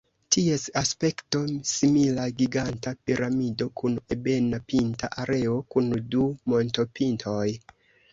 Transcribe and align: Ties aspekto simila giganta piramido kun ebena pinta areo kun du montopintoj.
Ties 0.33 0.63
aspekto 0.79 1.41
simila 1.71 2.23
giganta 2.39 2.93
piramido 3.09 3.67
kun 3.81 3.97
ebena 4.15 4.59
pinta 4.73 5.11
areo 5.25 5.59
kun 5.75 5.93
du 6.15 6.23
montopintoj. 6.55 7.47